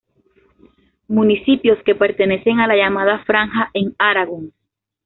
Municipios 1.07 1.77
que 1.85 1.93
pertenecen 1.93 2.59
a 2.59 2.65
la 2.65 2.75
llamada 2.75 3.23
"franja" 3.23 3.69
en 3.75 3.93
Aragón. 3.99 4.51